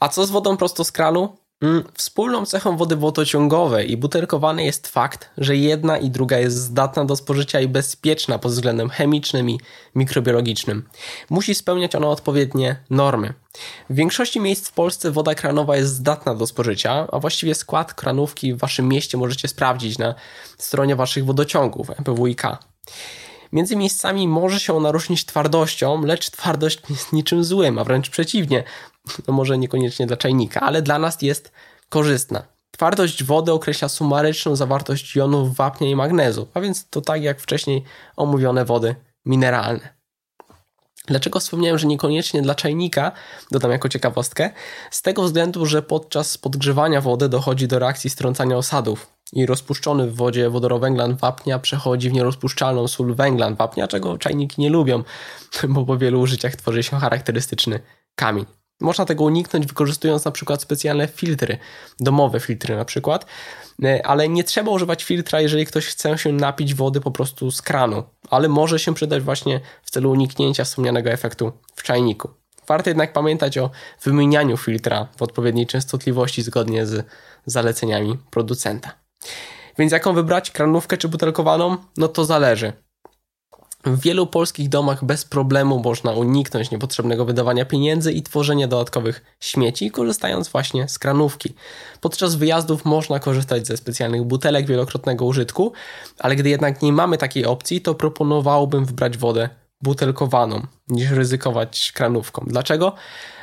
A 0.00 0.08
co 0.08 0.26
z 0.26 0.30
wodą 0.30 0.56
prosto 0.56 0.84
z 0.84 0.92
kranu? 0.92 1.36
Mm, 1.62 1.84
wspólną 1.94 2.46
cechą 2.46 2.76
wody 2.76 2.96
wodociągowej 2.96 3.92
i 3.92 3.96
butelkowanej 3.96 4.66
jest 4.66 4.88
fakt, 4.88 5.30
że 5.38 5.56
jedna 5.56 5.98
i 5.98 6.10
druga 6.10 6.38
jest 6.38 6.56
zdatna 6.56 7.04
do 7.04 7.16
spożycia 7.16 7.60
i 7.60 7.68
bezpieczna 7.68 8.38
pod 8.38 8.52
względem 8.52 8.90
chemicznym 8.90 9.50
i 9.50 9.60
mikrobiologicznym. 9.94 10.88
Musi 11.30 11.54
spełniać 11.54 11.94
ona 11.94 12.08
odpowiednie 12.08 12.76
normy. 12.90 13.34
W 13.90 13.94
większości 13.94 14.40
miejsc 14.40 14.68
w 14.68 14.72
Polsce 14.72 15.10
woda 15.10 15.34
kranowa 15.34 15.76
jest 15.76 15.94
zdatna 15.94 16.34
do 16.34 16.46
spożycia, 16.46 17.06
a 17.12 17.18
właściwie 17.18 17.54
skład 17.54 17.94
kranówki 17.94 18.54
w 18.54 18.58
waszym 18.58 18.88
mieście 18.88 19.18
możecie 19.18 19.48
sprawdzić 19.48 19.98
na 19.98 20.14
stronie 20.58 20.96
waszych 20.96 21.24
wodociągów 21.24 21.90
MPWiK. 21.90 22.42
Między 23.52 23.76
miejscami 23.76 24.28
może 24.28 24.60
się 24.60 24.76
ona 24.76 24.92
różnić 24.92 25.24
twardością, 25.24 26.04
lecz 26.04 26.30
twardość 26.30 26.80
jest 26.90 27.12
niczym 27.12 27.44
złym, 27.44 27.78
a 27.78 27.84
wręcz 27.84 28.10
przeciwnie. 28.10 28.64
No 29.28 29.34
może 29.34 29.58
niekoniecznie 29.58 30.06
dla 30.06 30.16
czajnika, 30.16 30.60
ale 30.60 30.82
dla 30.82 30.98
nas 30.98 31.22
jest 31.22 31.52
korzystna. 31.88 32.42
Twardość 32.70 33.24
wody 33.24 33.52
określa 33.52 33.88
sumaryczną 33.88 34.56
zawartość 34.56 35.16
jonów 35.16 35.56
wapnia 35.56 35.90
i 35.90 35.96
magnezu, 35.96 36.48
a 36.54 36.60
więc 36.60 36.88
to 36.88 37.00
tak 37.00 37.22
jak 37.22 37.40
wcześniej 37.40 37.84
omówione 38.16 38.64
wody 38.64 38.94
mineralne. 39.24 39.98
Dlaczego 41.08 41.40
wspomniałem, 41.40 41.78
że 41.78 41.86
niekoniecznie 41.86 42.42
dla 42.42 42.54
czajnika? 42.54 43.12
Dodam 43.50 43.70
jako 43.70 43.88
ciekawostkę. 43.88 44.50
Z 44.90 45.02
tego 45.02 45.22
względu, 45.22 45.66
że 45.66 45.82
podczas 45.82 46.38
podgrzewania 46.38 47.00
wody 47.00 47.28
dochodzi 47.28 47.68
do 47.68 47.78
reakcji 47.78 48.10
strącania 48.10 48.56
osadów 48.56 49.06
i 49.32 49.46
rozpuszczony 49.46 50.06
w 50.06 50.16
wodzie 50.16 50.50
wodorowęglan 50.50 51.16
wapnia 51.16 51.58
przechodzi 51.58 52.10
w 52.10 52.12
nierozpuszczalną 52.12 52.88
sól 52.88 53.14
węglan 53.14 53.54
wapnia, 53.54 53.88
czego 53.88 54.18
czajniki 54.18 54.60
nie 54.60 54.70
lubią, 54.70 55.02
bo 55.68 55.84
po 55.84 55.98
wielu 55.98 56.20
użyciach 56.20 56.56
tworzy 56.56 56.82
się 56.82 56.98
charakterystyczny 56.98 57.80
kamień. 58.14 58.57
Można 58.80 59.04
tego 59.04 59.24
uniknąć 59.24 59.66
wykorzystując 59.66 60.24
na 60.24 60.30
przykład 60.30 60.62
specjalne 60.62 61.08
filtry, 61.08 61.58
domowe 62.00 62.40
filtry 62.40 62.76
na 62.76 62.84
przykład, 62.84 63.26
e, 63.84 64.06
ale 64.06 64.28
nie 64.28 64.44
trzeba 64.44 64.70
używać 64.70 65.04
filtra, 65.04 65.40
jeżeli 65.40 65.66
ktoś 65.66 65.86
chce 65.86 66.18
się 66.18 66.32
napić 66.32 66.74
wody 66.74 67.00
po 67.00 67.10
prostu 67.10 67.50
z 67.50 67.62
kranu, 67.62 68.02
ale 68.30 68.48
może 68.48 68.78
się 68.78 68.94
przydać 68.94 69.22
właśnie 69.22 69.60
w 69.82 69.90
celu 69.90 70.10
uniknięcia 70.10 70.64
wspomnianego 70.64 71.10
efektu 71.10 71.52
w 71.74 71.82
czajniku. 71.82 72.30
Warto 72.68 72.90
jednak 72.90 73.12
pamiętać 73.12 73.58
o 73.58 73.70
wymienianiu 74.02 74.56
filtra 74.56 75.08
w 75.16 75.22
odpowiedniej 75.22 75.66
częstotliwości 75.66 76.42
zgodnie 76.42 76.86
z 76.86 77.06
zaleceniami 77.46 78.18
producenta. 78.30 78.92
Więc 79.78 79.92
jaką 79.92 80.14
wybrać, 80.14 80.50
kranówkę 80.50 80.96
czy 80.96 81.08
butelkowaną? 81.08 81.76
No 81.96 82.08
to 82.08 82.24
zależy. 82.24 82.72
W 83.84 84.00
wielu 84.00 84.26
polskich 84.26 84.68
domach 84.68 85.04
bez 85.04 85.24
problemu 85.24 85.78
można 85.78 86.12
uniknąć 86.12 86.70
niepotrzebnego 86.70 87.24
wydawania 87.24 87.64
pieniędzy 87.64 88.12
i 88.12 88.22
tworzenia 88.22 88.68
dodatkowych 88.68 89.24
śmieci, 89.40 89.90
korzystając 89.90 90.48
właśnie 90.48 90.88
z 90.88 90.98
kranówki. 90.98 91.54
Podczas 92.00 92.34
wyjazdów 92.34 92.84
można 92.84 93.20
korzystać 93.20 93.66
ze 93.66 93.76
specjalnych 93.76 94.24
butelek 94.24 94.66
wielokrotnego 94.66 95.24
użytku, 95.24 95.72
ale 96.18 96.36
gdy 96.36 96.48
jednak 96.48 96.82
nie 96.82 96.92
mamy 96.92 97.18
takiej 97.18 97.46
opcji, 97.46 97.80
to 97.80 97.94
proponowałbym 97.94 98.84
wybrać 98.84 99.18
wodę 99.18 99.48
butelkowaną, 99.82 100.66
niż 100.88 101.10
ryzykować 101.10 101.92
kranówką. 101.94 102.44
Dlaczego? 102.46 102.92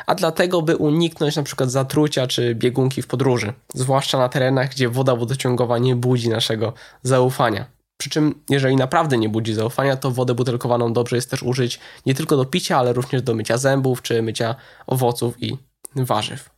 A 0.06 0.16
dlatego, 0.16 0.62
by 0.62 0.78
uniknąć 0.78 1.38
np. 1.38 1.70
zatrucia 1.70 2.28
czy 2.28 2.56
biegunki 2.56 3.02
w 3.02 3.08
podróży, 3.08 3.54
zwłaszcza 3.74 4.18
na 4.18 4.30
terenach, 4.30 4.70
gdzie 4.70 4.90
woda 4.90 5.16
wodociągowa 5.16 5.78
nie 5.78 5.96
budzi 5.96 6.30
naszego 6.30 6.74
zaufania. 7.04 7.75
Przy 7.98 8.10
czym, 8.10 8.44
jeżeli 8.50 8.76
naprawdę 8.76 9.18
nie 9.18 9.30
budzi 9.30 9.54
zaufania, 9.54 9.98
to 9.98 10.12
wodę 10.12 10.34
butelkowaną 10.34 10.94
dobrze 10.94 11.16
jest 11.16 11.32
też 11.32 11.44
użyć 11.44 11.80
nie 12.06 12.16
tylko 12.16 12.38
do 12.38 12.46
picia, 12.46 12.78
ale 12.78 12.94
również 12.94 13.22
do 13.22 13.36
mycia 13.36 13.58
zębów 13.58 14.02
czy 14.02 14.22
mycia 14.22 14.56
owoców 14.88 15.44
i 15.44 15.58
warzyw. 15.96 16.50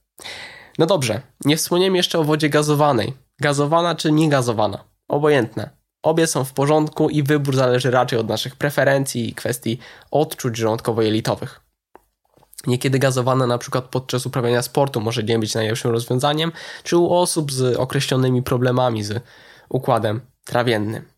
No 0.77 0.85
dobrze, 0.85 1.21
nie 1.45 1.57
wspomniałem 1.57 1.95
jeszcze 1.95 2.19
o 2.19 2.23
wodzie 2.23 2.49
gazowanej. 2.49 3.13
Gazowana 3.39 3.95
czy 3.95 4.11
niegazowana? 4.11 4.83
Obojętne. 5.07 5.69
Obie 6.03 6.27
są 6.27 6.43
w 6.43 6.53
porządku 6.53 7.09
i 7.09 7.23
wybór 7.23 7.55
zależy 7.55 7.91
raczej 7.91 8.19
od 8.19 8.27
naszych 8.27 8.55
preferencji 8.55 9.29
i 9.29 9.33
kwestii 9.33 9.79
odczuć 10.11 10.57
żołądkowo-jelitowych. 10.57 11.61
Niekiedy 12.67 12.99
gazowana 12.99 13.47
na 13.47 13.57
przykład 13.57 13.85
podczas 13.85 14.25
uprawiania 14.25 14.61
sportu 14.61 15.01
może 15.01 15.23
nie 15.23 15.39
być 15.39 15.55
najlepszym 15.55 15.91
rozwiązaniem, 15.91 16.51
czy 16.83 16.97
u 16.97 17.13
osób 17.13 17.51
z 17.51 17.77
określonymi 17.77 18.43
problemami 18.43 19.03
z 19.03 19.23
układem 19.69 20.21
trawiennym. 20.43 21.16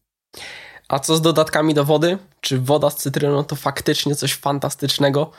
A 0.87 0.99
co 0.99 1.15
z 1.15 1.21
dodatkami 1.21 1.73
do 1.73 1.85
wody? 1.85 2.17
Czy 2.41 2.59
woda 2.59 2.89
z 2.89 2.95
cytryną 2.95 3.43
to 3.43 3.55
faktycznie 3.55 4.15
coś 4.15 4.33
fantastycznego? 4.33 5.31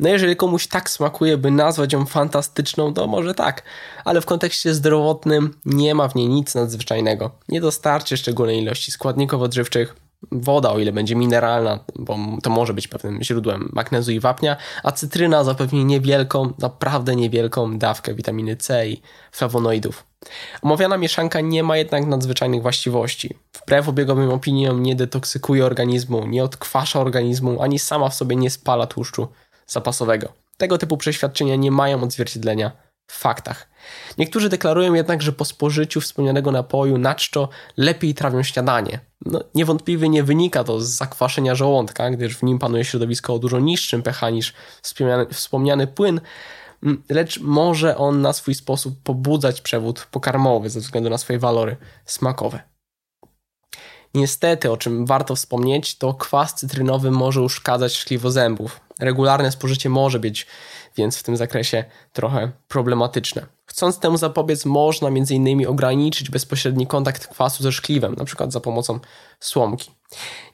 No 0.00 0.08
jeżeli 0.08 0.36
komuś 0.36 0.66
tak 0.66 0.90
smakuje, 0.90 1.38
by 1.38 1.50
nazwać 1.50 1.92
ją 1.92 2.06
fantastyczną, 2.06 2.94
to 2.94 3.06
może 3.06 3.34
tak, 3.34 3.62
ale 4.04 4.20
w 4.20 4.26
kontekście 4.26 4.74
zdrowotnym 4.74 5.54
nie 5.64 5.94
ma 5.94 6.08
w 6.08 6.14
niej 6.14 6.28
nic 6.28 6.54
nadzwyczajnego. 6.54 7.30
Nie 7.48 7.60
dostarczy 7.60 8.16
szczególnej 8.16 8.62
ilości 8.62 8.92
składników 8.92 9.42
odżywczych, 9.42 9.94
woda, 10.30 10.70
o 10.70 10.78
ile 10.78 10.92
będzie 10.92 11.16
mineralna, 11.16 11.78
bo 11.96 12.18
to 12.42 12.50
może 12.50 12.74
być 12.74 12.88
pewnym 12.88 13.22
źródłem 13.22 13.70
magnezu 13.72 14.12
i 14.12 14.20
wapnia, 14.20 14.56
a 14.82 14.92
cytryna 14.92 15.44
zapewni 15.44 15.84
niewielką, 15.84 16.52
naprawdę 16.58 17.16
niewielką 17.16 17.78
dawkę 17.78 18.14
witaminy 18.14 18.56
C 18.56 18.88
i 18.88 19.02
flawonoidów. 19.32 20.04
Omawiana 20.62 20.96
mieszanka 20.96 21.40
nie 21.40 21.62
ma 21.62 21.76
jednak 21.76 22.06
nadzwyczajnych 22.06 22.62
właściwości. 22.62 23.38
Wbrew 23.62 23.88
obiegowym 23.88 24.30
opiniom 24.30 24.82
nie 24.82 24.96
detoksykuje 24.96 25.66
organizmu, 25.66 26.26
nie 26.26 26.44
odkwasza 26.44 27.00
organizmu, 27.00 27.62
ani 27.62 27.78
sama 27.78 28.08
w 28.08 28.14
sobie 28.14 28.36
nie 28.36 28.50
spala 28.50 28.86
tłuszczu 28.86 29.28
zapasowego. 29.66 30.32
Tego 30.56 30.78
typu 30.78 30.96
przeświadczenia 30.96 31.56
nie 31.56 31.70
mają 31.70 32.02
odzwierciedlenia 32.02 32.72
faktach. 33.18 33.68
Niektórzy 34.18 34.48
deklarują 34.48 34.94
jednak, 34.94 35.22
że 35.22 35.32
po 35.32 35.44
spożyciu 35.44 36.00
wspomnianego 36.00 36.52
napoju 36.52 36.98
na 36.98 37.14
czczo 37.14 37.48
lepiej 37.76 38.14
trawią 38.14 38.42
śniadanie. 38.42 39.00
No, 39.26 39.44
niewątpliwie 39.54 40.08
nie 40.08 40.22
wynika 40.22 40.64
to 40.64 40.80
z 40.80 40.88
zakwaszenia 40.88 41.54
żołądka, 41.54 42.10
gdyż 42.10 42.36
w 42.36 42.42
nim 42.42 42.58
panuje 42.58 42.84
środowisko 42.84 43.34
o 43.34 43.38
dużo 43.38 43.60
niższym 43.60 44.02
pH 44.02 44.30
niż 44.30 44.52
wspomniany, 44.82 45.26
wspomniany 45.26 45.86
płyn, 45.86 46.20
lecz 47.08 47.40
może 47.40 47.96
on 47.96 48.20
na 48.20 48.32
swój 48.32 48.54
sposób 48.54 49.02
pobudzać 49.02 49.60
przewód 49.60 50.06
pokarmowy 50.10 50.70
ze 50.70 50.80
względu 50.80 51.10
na 51.10 51.18
swoje 51.18 51.38
walory 51.38 51.76
smakowe. 52.06 52.62
Niestety, 54.14 54.70
o 54.70 54.76
czym 54.76 55.06
warto 55.06 55.36
wspomnieć, 55.36 55.98
to 55.98 56.14
kwas 56.14 56.54
cytrynowy 56.54 57.10
może 57.10 57.42
uszkadzać 57.42 57.96
szkliwo 57.96 58.30
zębów. 58.30 58.80
Regularne 59.00 59.52
spożycie 59.52 59.88
może 59.88 60.18
być 60.18 60.46
więc 60.96 61.16
w 61.16 61.22
tym 61.22 61.36
zakresie 61.36 61.84
trochę 62.12 62.52
problematyczne. 62.68 63.46
Chcąc 63.66 63.98
temu 63.98 64.16
zapobiec, 64.16 64.64
można 64.64 65.08
m.in. 65.08 65.66
ograniczyć 65.66 66.30
bezpośredni 66.30 66.86
kontakt 66.86 67.26
kwasu 67.26 67.62
ze 67.62 67.72
szkliwem, 67.72 68.12
np. 68.12 68.46
za 68.48 68.60
pomocą 68.60 69.00
słomki. 69.40 69.90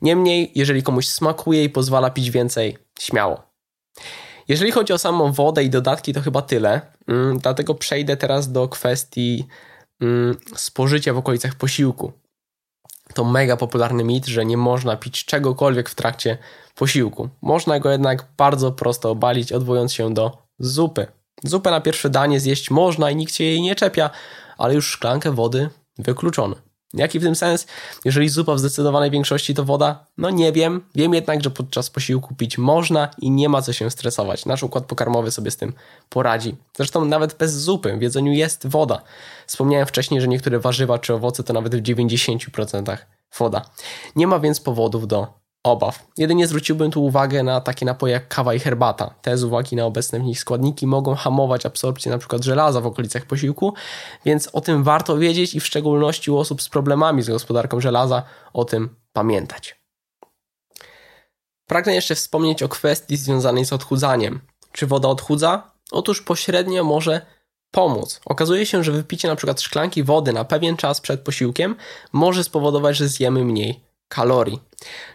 Niemniej, 0.02 0.52
jeżeli 0.54 0.83
komuś 0.83 1.09
smakuje 1.09 1.64
i 1.64 1.71
pozwala 1.71 2.11
pić 2.11 2.30
więcej, 2.30 2.78
śmiało. 3.00 3.42
Jeżeli 4.49 4.73
chodzi 4.73 4.92
o 4.92 4.99
samą 4.99 5.33
wodę 5.33 5.64
i 5.64 5.71
dodatki, 5.71 6.12
to 6.12 6.21
chyba 6.21 6.42
tyle. 6.42 6.80
Mm, 7.09 7.38
dlatego 7.38 7.75
przejdę 7.75 8.16
teraz 8.16 8.52
do 8.52 8.68
kwestii 8.68 9.47
mm, 10.00 10.37
spożycia 10.57 11.12
w 11.12 11.18
okolicach 11.18 11.54
posiłku. 11.54 12.12
To 13.14 13.25
mega 13.25 13.57
popularny 13.57 14.04
mit, 14.04 14.26
że 14.26 14.47
nie 14.47 14.57
można 14.57 14.97
pić 14.97 15.25
czegokolwiek 15.25 15.88
w 15.88 15.95
trakcie 15.95 16.38
posiłku. 16.79 17.29
Można 17.43 17.81
go 17.81 17.91
jednak 17.91 18.27
bardzo 18.37 18.73
prosto 18.73 19.11
obalić, 19.11 19.53
odwołując 19.53 19.93
się 19.93 20.15
do 20.15 20.39
zupy. 20.59 21.07
Zupę 21.45 21.71
na 21.71 21.81
pierwsze 21.81 22.11
danie 22.11 22.41
zjeść 22.41 22.71
można 22.71 23.11
i 23.11 23.17
nikt 23.17 23.35
się 23.35 23.45
jej 23.45 23.61
nie 23.61 23.75
czepia, 23.75 24.11
ale 24.59 24.75
już 24.75 24.91
szklankę 24.91 25.33
wody 25.33 25.71
wykluczony. 25.99 26.55
Jaki 26.95 27.19
w 27.19 27.23
tym 27.23 27.35
sens? 27.35 27.67
Jeżeli 28.05 28.29
zupa 28.29 28.55
w 28.55 28.59
zdecydowanej 28.59 29.11
większości 29.11 29.55
to 29.55 29.65
woda? 29.65 30.07
No 30.19 30.31
nie 30.31 30.53
wiem. 30.53 30.85
Wiem 30.95 31.15
jednak, 31.15 31.45
że 31.45 31.51
podczas 31.51 31.91
posiłku 31.91 32.35
pić 32.35 32.59
można 32.59 33.11
i 33.19 33.31
nie 33.31 33.49
ma 33.49 33.63
co 33.63 33.73
się 33.73 33.91
stresować. 33.91 34.47
Nasz 34.47 34.63
układ 34.63 34.85
pokarmowy 34.85 35.31
sobie 35.31 35.51
z 35.51 35.57
tym 35.57 35.73
poradzi. 36.09 36.57
Zresztą 36.77 37.05
nawet 37.05 37.35
bez 37.35 37.55
zupy 37.63 37.97
w 37.97 38.03
jedzeniu 38.03 38.33
jest 38.33 38.67
woda. 38.67 39.03
Wspomniałem 39.47 39.87
wcześniej, 39.87 40.21
że 40.21 40.29
niektóre 40.29 40.59
warzywa 40.59 40.99
czy 40.99 41.15
owoce 41.15 41.45
to 41.45 41.53
nawet 41.53 41.77
w 41.77 41.83
90% 41.83 42.97
woda. 43.39 43.71
Nie 44.17 44.27
ma 44.27 44.39
więc 44.39 44.61
powodów 44.61 45.07
do 45.07 45.27
obaw. 45.65 46.07
Jedynie 46.17 46.47
zwróciłbym 46.47 46.91
tu 46.91 47.05
uwagę 47.05 47.43
na 47.43 47.61
takie 47.61 47.87
napoje 47.87 48.12
jak 48.12 48.29
kawa 48.29 48.55
i 48.55 48.59
herbata. 48.59 49.15
Te 49.23 49.38
z 49.38 49.45
uwagi 49.45 49.77
na 49.77 49.85
obecne 49.85 50.21
w 50.21 50.23
nich 50.23 50.41
składniki 50.41 50.87
mogą 50.87 51.15
hamować 51.15 51.67
absorpcję 51.67 52.12
np. 52.12 52.38
żelaza 52.41 52.81
w 52.81 52.87
okolicach 52.87 53.27
posiłku, 53.27 53.75
więc 54.25 54.49
o 54.53 54.61
tym 54.61 54.85
warto 54.85 55.19
wiedzieć 55.19 55.55
i 55.55 55.61
w 55.61 55.67
szczególności 55.67 56.31
u 56.31 56.37
osób 56.37 56.62
z 56.62 56.69
problemami 56.69 57.23
z 57.23 57.29
gospodarką 57.29 57.81
żelaza 57.81 58.23
o 58.53 58.65
tym 58.65 58.97
pamiętać. 59.12 59.81
Pragnę 61.67 61.95
jeszcze 61.95 62.15
wspomnieć 62.15 62.62
o 62.62 62.69
kwestii 62.69 63.17
związanej 63.17 63.65
z 63.65 63.73
odchudzaniem. 63.73 64.41
Czy 64.73 64.87
woda 64.87 65.09
odchudza? 65.09 65.71
Otóż 65.91 66.23
pośrednio 66.23 66.85
może 66.85 67.27
pomóc. 67.71 68.21
Okazuje 68.25 68.67
się, 68.67 68.85
że 68.85 68.93
wypicie 68.93 69.29
np. 69.29 69.55
szklanki 69.59 70.03
wody 70.03 70.33
na 70.33 70.45
pewien 70.45 70.77
czas 70.77 71.00
przed 71.00 71.21
posiłkiem 71.21 71.77
może 72.12 72.45
spowodować, 72.45 72.97
że 72.97 73.09
zjemy 73.09 73.45
mniej 73.45 73.85
kalorii. 74.09 74.68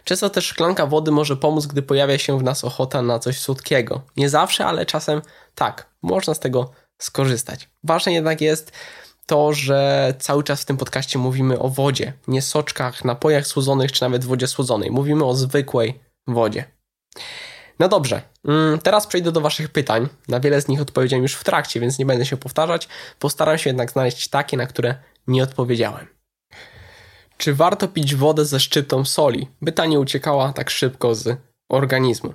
Często 0.04 0.30
też 0.30 0.46
szklanka 0.46 0.86
wody 0.86 1.10
może 1.10 1.36
pomóc, 1.36 1.66
gdy 1.66 1.82
pojawia 1.82 2.18
się 2.18 2.38
w 2.38 2.42
nas 2.42 2.64
ochota 2.64 3.02
na 3.02 3.18
coś 3.18 3.40
słodkiego. 3.40 4.02
Nie 4.16 4.28
zawsze, 4.28 4.66
ale 4.66 4.86
czasem 4.86 5.22
tak, 5.54 5.88
można 6.02 6.34
z 6.34 6.40
tego 6.40 6.70
skorzystać. 6.98 7.68
Ważne 7.84 8.12
jednak 8.12 8.40
jest 8.40 8.72
to, 9.26 9.52
że 9.52 10.14
cały 10.18 10.44
czas 10.44 10.62
w 10.62 10.64
tym 10.64 10.76
podcaście 10.76 11.18
mówimy 11.18 11.58
o 11.58 11.68
wodzie, 11.68 12.12
nie 12.28 12.42
soczkach, 12.42 13.04
napojach 13.04 13.46
słodzonych 13.46 13.92
czy 13.92 14.02
nawet 14.02 14.24
wodzie 14.24 14.46
słodzonej. 14.46 14.90
Mówimy 14.90 15.24
o 15.24 15.34
zwykłej 15.34 16.00
wodzie. 16.26 16.64
No 17.78 17.88
dobrze, 17.88 18.22
mm, 18.44 18.78
teraz 18.78 19.06
przejdę 19.06 19.32
do 19.32 19.40
Waszych 19.40 19.68
pytań. 19.68 20.08
Na 20.28 20.40
wiele 20.40 20.60
z 20.60 20.68
nich 20.68 20.80
odpowiedziałem 20.80 21.22
już 21.22 21.34
w 21.34 21.44
trakcie, 21.44 21.80
więc 21.80 21.98
nie 21.98 22.06
będę 22.06 22.26
się 22.26 22.36
powtarzać. 22.36 22.88
Postaram 23.18 23.58
się 23.58 23.70
jednak 23.70 23.90
znaleźć 23.90 24.28
takie, 24.28 24.56
na 24.56 24.66
które 24.66 24.94
nie 25.26 25.42
odpowiedziałem. 25.42 26.13
Czy 27.38 27.54
warto 27.54 27.88
pić 27.88 28.14
wodę 28.14 28.44
ze 28.44 28.60
szczyptą 28.60 29.04
soli, 29.04 29.48
by 29.60 29.72
ta 29.72 29.86
nie 29.86 30.00
uciekała 30.00 30.52
tak 30.52 30.70
szybko 30.70 31.14
z 31.14 31.38
organizmu? 31.68 32.34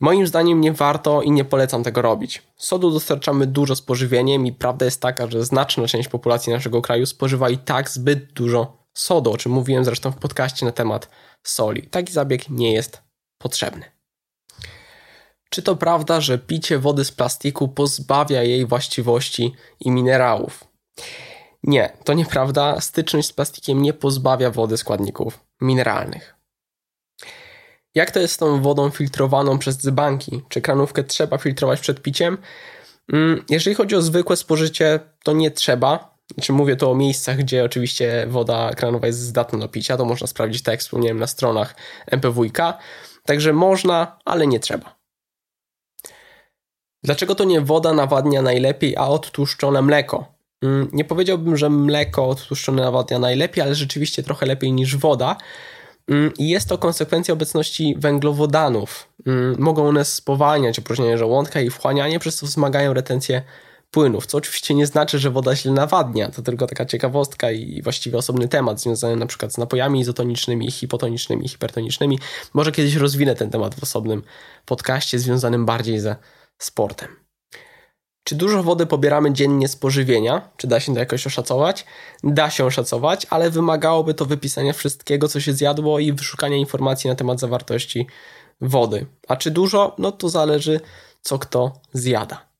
Moim 0.00 0.26
zdaniem 0.26 0.60
nie 0.60 0.72
warto 0.72 1.22
i 1.22 1.30
nie 1.30 1.44
polecam 1.44 1.82
tego 1.82 2.02
robić. 2.02 2.42
Sodu 2.56 2.90
dostarczamy 2.90 3.46
dużo 3.46 3.76
z 3.76 3.82
pożywieniem 3.82 4.46
i 4.46 4.52
prawda 4.52 4.84
jest 4.84 5.02
taka, 5.02 5.26
że 5.26 5.44
znaczna 5.44 5.86
część 5.86 6.08
populacji 6.08 6.52
naszego 6.52 6.82
kraju 6.82 7.06
spożywa 7.06 7.50
i 7.50 7.58
tak 7.58 7.90
zbyt 7.90 8.32
dużo 8.32 8.76
sodu, 8.94 9.32
o 9.32 9.36
czym 9.36 9.52
mówiłem 9.52 9.84
zresztą 9.84 10.10
w 10.10 10.16
podcaście 10.16 10.66
na 10.66 10.72
temat 10.72 11.08
soli. 11.42 11.82
Taki 11.82 12.12
zabieg 12.12 12.48
nie 12.48 12.72
jest 12.72 13.02
potrzebny. 13.38 13.84
Czy 15.50 15.62
to 15.62 15.76
prawda, 15.76 16.20
że 16.20 16.38
picie 16.38 16.78
wody 16.78 17.04
z 17.04 17.12
plastiku 17.12 17.68
pozbawia 17.68 18.42
jej 18.42 18.66
właściwości 18.66 19.54
i 19.80 19.90
minerałów? 19.90 20.64
Nie, 21.62 21.92
to 22.04 22.12
nieprawda. 22.12 22.80
Styczność 22.80 23.28
z 23.28 23.32
plastikiem 23.32 23.82
nie 23.82 23.92
pozbawia 23.92 24.50
wody 24.50 24.76
składników 24.76 25.40
mineralnych. 25.60 26.34
Jak 27.94 28.10
to 28.10 28.20
jest 28.20 28.34
z 28.34 28.36
tą 28.36 28.62
wodą 28.62 28.90
filtrowaną 28.90 29.58
przez 29.58 29.78
dzbanki? 29.78 30.42
Czy 30.48 30.60
kranówkę 30.60 31.04
trzeba 31.04 31.38
filtrować 31.38 31.80
przed 31.80 32.02
piciem? 32.02 32.38
Mm, 33.12 33.44
jeżeli 33.50 33.76
chodzi 33.76 33.96
o 33.96 34.02
zwykłe 34.02 34.36
spożycie, 34.36 35.00
to 35.24 35.32
nie 35.32 35.50
trzeba. 35.50 36.18
Znaczy 36.34 36.52
mówię 36.52 36.76
to 36.76 36.90
o 36.90 36.94
miejscach, 36.94 37.36
gdzie 37.36 37.64
oczywiście 37.64 38.26
woda 38.28 38.74
kranowa 38.74 39.06
jest 39.06 39.18
zdatna 39.18 39.58
do 39.58 39.68
picia. 39.68 39.96
To 39.96 40.04
można 40.04 40.26
sprawdzić, 40.26 40.62
tak 40.62 40.72
jak 40.72 40.80
wspomniałem, 40.80 41.18
na 41.18 41.26
stronach 41.26 41.74
MPWiK. 42.06 42.58
Także 43.24 43.52
można, 43.52 44.18
ale 44.24 44.46
nie 44.46 44.60
trzeba. 44.60 45.00
Dlaczego 47.02 47.34
to 47.34 47.44
nie 47.44 47.60
woda 47.60 47.92
nawadnia 47.92 48.42
najlepiej, 48.42 48.96
a 48.96 49.08
odtłuszczone 49.08 49.82
mleko? 49.82 50.39
Mm, 50.62 50.88
nie 50.92 51.04
powiedziałbym, 51.04 51.56
że 51.56 51.70
mleko 51.70 52.28
odtłuszczone 52.28 52.82
nawadnia 52.82 53.18
najlepiej, 53.18 53.64
ale 53.64 53.74
rzeczywiście 53.74 54.22
trochę 54.22 54.46
lepiej 54.46 54.72
niż 54.72 54.96
woda. 54.96 55.36
Mm, 56.08 56.32
I 56.38 56.48
jest 56.48 56.68
to 56.68 56.78
konsekwencja 56.78 57.34
obecności 57.34 57.94
węglowodanów. 57.98 59.08
Mm, 59.26 59.56
mogą 59.58 59.88
one 59.88 60.04
spowalniać 60.04 60.78
opróżnianie 60.78 61.18
żołądka 61.18 61.60
i 61.60 61.70
wchłanianie, 61.70 62.18
przez 62.18 62.36
co 62.36 62.46
wzmagają 62.46 62.92
retencję 62.94 63.42
płynów, 63.90 64.26
co 64.26 64.38
oczywiście 64.38 64.74
nie 64.74 64.86
znaczy, 64.86 65.18
że 65.18 65.30
woda 65.30 65.56
źle 65.56 65.72
nawadnia. 65.72 66.30
To 66.30 66.42
tylko 66.42 66.66
taka 66.66 66.84
ciekawostka 66.84 67.50
i 67.50 67.82
właściwie 67.82 68.18
osobny 68.18 68.48
temat 68.48 68.80
związany 68.80 69.16
na 69.16 69.26
przykład 69.26 69.52
z 69.52 69.58
napojami 69.58 70.00
izotonicznymi, 70.00 70.70
hipotonicznymi, 70.70 71.48
hipertonicznymi. 71.48 72.18
Może 72.54 72.72
kiedyś 72.72 72.94
rozwinę 72.94 73.34
ten 73.34 73.50
temat 73.50 73.74
w 73.74 73.82
osobnym 73.82 74.22
podcaście 74.66 75.18
związanym 75.18 75.66
bardziej 75.66 76.00
ze 76.00 76.16
sportem. 76.58 77.19
Czy 78.24 78.34
dużo 78.34 78.62
wody 78.62 78.86
pobieramy 78.86 79.32
dziennie 79.32 79.68
z 79.68 79.76
pożywienia? 79.76 80.50
Czy 80.56 80.66
da 80.66 80.80
się 80.80 80.94
to 80.94 80.98
jakoś 80.98 81.26
oszacować? 81.26 81.86
Da 82.24 82.50
się 82.50 82.64
oszacować, 82.64 83.26
ale 83.30 83.50
wymagałoby 83.50 84.14
to 84.14 84.26
wypisania 84.26 84.72
wszystkiego, 84.72 85.28
co 85.28 85.40
się 85.40 85.52
zjadło 85.52 85.98
i 85.98 86.12
wyszukania 86.12 86.56
informacji 86.56 87.10
na 87.10 87.16
temat 87.16 87.40
zawartości 87.40 88.06
wody. 88.60 89.06
A 89.28 89.36
czy 89.36 89.50
dużo? 89.50 89.94
No 89.98 90.12
to 90.12 90.28
zależy, 90.28 90.80
co 91.22 91.38
kto 91.38 91.72
zjada. 91.92 92.50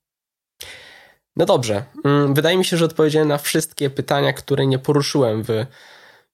No 1.37 1.47
dobrze, 1.47 1.85
mm, 2.05 2.35
wydaje 2.35 2.57
mi 2.57 2.65
się, 2.65 2.77
że 2.77 2.85
odpowiedziałem 2.85 3.29
na 3.29 3.39
wszystkie 3.39 3.91
pytania, 3.91 4.33
które 4.33 4.67
nie 4.67 4.79
poruszyłem 4.79 5.43
w 5.43 5.67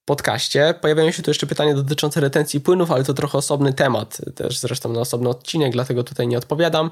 podcaście. 0.05 0.73
Pojawiają 0.81 1.11
się 1.11 1.23
tu 1.23 1.29
jeszcze 1.29 1.47
pytania 1.47 1.73
dotyczące 1.73 2.19
retencji 2.19 2.61
płynów, 2.61 2.91
ale 2.91 3.03
to 3.03 3.13
trochę 3.13 3.37
osobny 3.37 3.73
temat, 3.73 4.21
też 4.35 4.59
zresztą 4.59 4.93
na 4.93 4.99
osobny 4.99 5.29
odcinek, 5.29 5.71
dlatego 5.71 6.03
tutaj 6.03 6.27
nie 6.27 6.37
odpowiadam. 6.37 6.91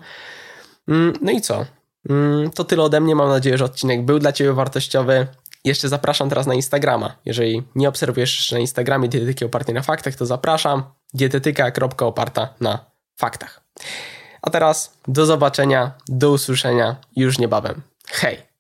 Mm, 0.88 1.14
no 1.22 1.32
i 1.32 1.42
co? 1.42 1.66
Mm, 2.10 2.52
to 2.52 2.64
tyle 2.64 2.84
ode 2.84 3.00
mnie. 3.00 3.16
Mam 3.16 3.30
nadzieję, 3.30 3.58
że 3.58 3.66
odcinek 3.66 4.06
był 4.06 4.20
dla 4.20 4.32
Ciebie 4.32 4.54
wartościowy. 4.54 5.28
Jeszcze 5.64 5.90
zapraszam 5.90 6.30
teraz 6.30 6.48
na 6.48 6.54
Instagrama. 6.54 7.16
Jeżeli 7.26 7.64
nie 7.76 7.90
obserwujesz 7.90 8.36
jeszcze 8.36 8.56
na 8.56 8.62
Instagramie 8.62 9.10
dietetyki 9.10 9.46
opartej 9.46 9.76
na 9.76 9.82
faktach, 9.82 10.16
to 10.16 10.26
zapraszam. 10.26 10.84
Dietetyka.oparta 11.14 12.50
na 12.60 12.86
faktach. 13.18 13.62
A 14.42 14.50
teraz 14.50 14.98
do 15.08 15.26
zobaczenia, 15.26 15.92
do 16.08 16.32
usłyszenia 16.32 16.96
już 17.16 17.40
niebawem. 17.40 17.82
Hej! 18.08 18.55